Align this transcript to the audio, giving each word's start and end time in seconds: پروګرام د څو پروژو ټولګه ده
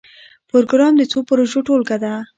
پروګرام 0.49 0.93
د 0.97 1.01
څو 1.11 1.19
پروژو 1.29 1.59
ټولګه 1.67 1.97
ده 2.03 2.13